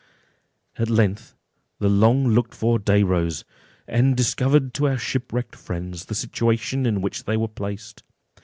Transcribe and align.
At 0.79 0.89
length 0.89 1.35
the 1.77 1.87
long 1.87 2.29
looked 2.29 2.55
for 2.55 2.79
day 2.79 3.03
rose, 3.03 3.45
and 3.87 4.17
discovered 4.17 4.73
to 4.73 4.87
our 4.87 4.97
shipwrecked 4.97 5.55
friends 5.55 6.05
the 6.05 6.15
situation 6.15 6.87
in 6.87 7.01
which 7.01 7.25
they 7.25 7.37
were 7.37 7.47
placed. 7.47 8.01